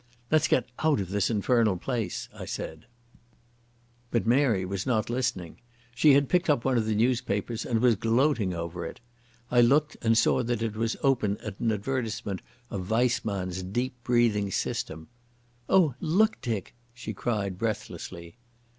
"Let's 0.31 0.47
get 0.47 0.65
out 0.79 0.99
of 0.99 1.09
this 1.11 1.29
infernal 1.29 1.77
place," 1.77 2.27
I 2.33 2.45
said. 2.45 2.87
But 4.09 4.25
Mary 4.25 4.65
was 4.65 4.87
not 4.87 5.11
listening. 5.11 5.57
She 5.93 6.13
had 6.15 6.27
picked 6.27 6.49
up 6.49 6.65
one 6.65 6.75
of 6.75 6.87
the 6.87 6.95
newspapers 6.95 7.67
and 7.67 7.79
was 7.81 7.97
gloating 7.97 8.51
over 8.51 8.83
it. 8.83 8.99
I 9.51 9.61
looked 9.61 9.97
and 10.01 10.17
saw 10.17 10.41
that 10.41 10.63
it 10.63 10.75
was 10.75 10.97
open 11.03 11.37
at 11.43 11.59
an 11.59 11.71
advertisement 11.71 12.41
of 12.71 12.89
Weissmann's 12.89 13.61
"Deep 13.61 13.93
breathing" 14.03 14.49
system. 14.49 15.07
"Oh, 15.69 15.93
look, 15.99 16.41
Dick," 16.41 16.73
she 16.95 17.13
cried 17.13 17.59
breathlessly. 17.59 18.37